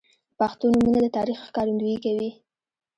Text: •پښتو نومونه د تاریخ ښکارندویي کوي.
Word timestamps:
•پښتو 0.39 0.65
نومونه 0.73 0.99
د 1.03 1.07
تاریخ 1.17 1.37
ښکارندویي 1.47 1.97
کوي. 2.05 2.29